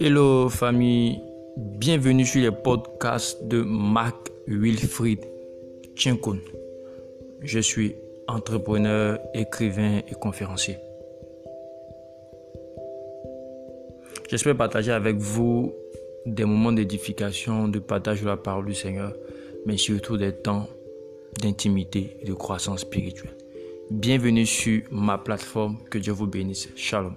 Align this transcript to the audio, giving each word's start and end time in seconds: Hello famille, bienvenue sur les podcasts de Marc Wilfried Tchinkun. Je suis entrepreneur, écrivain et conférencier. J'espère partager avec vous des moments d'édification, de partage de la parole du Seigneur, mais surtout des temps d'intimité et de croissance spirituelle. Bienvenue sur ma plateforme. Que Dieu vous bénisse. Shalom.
Hello 0.00 0.48
famille, 0.48 1.20
bienvenue 1.56 2.26
sur 2.26 2.42
les 2.42 2.50
podcasts 2.50 3.46
de 3.46 3.62
Marc 3.62 4.32
Wilfried 4.48 5.20
Tchinkun. 5.94 6.38
Je 7.42 7.60
suis 7.60 7.94
entrepreneur, 8.26 9.20
écrivain 9.34 10.00
et 10.08 10.14
conférencier. 10.14 10.78
J'espère 14.28 14.56
partager 14.56 14.90
avec 14.90 15.16
vous 15.16 15.72
des 16.26 16.44
moments 16.44 16.72
d'édification, 16.72 17.68
de 17.68 17.78
partage 17.78 18.22
de 18.22 18.26
la 18.26 18.36
parole 18.36 18.66
du 18.66 18.74
Seigneur, 18.74 19.14
mais 19.64 19.76
surtout 19.76 20.16
des 20.16 20.32
temps 20.32 20.66
d'intimité 21.40 22.16
et 22.20 22.24
de 22.24 22.34
croissance 22.34 22.80
spirituelle. 22.80 23.36
Bienvenue 23.90 24.46
sur 24.46 24.82
ma 24.90 25.18
plateforme. 25.18 25.78
Que 25.88 25.98
Dieu 25.98 26.12
vous 26.12 26.26
bénisse. 26.26 26.68
Shalom. 26.74 27.14